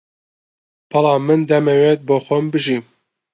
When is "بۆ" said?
2.07-2.17